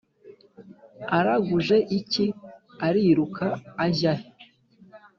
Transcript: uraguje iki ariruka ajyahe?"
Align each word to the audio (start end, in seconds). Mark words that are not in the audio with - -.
uraguje 1.17 1.77
iki 1.99 2.25
ariruka 2.87 3.45
ajyahe?" 3.85 4.27